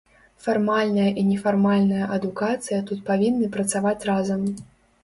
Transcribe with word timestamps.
Фармальная 0.45 1.05
і 1.23 1.25
нефармальная 1.31 2.09
адукацыя 2.17 2.79
тут 2.89 3.07
павінны 3.13 3.55
працаваць 3.59 3.99
разам. 4.13 4.41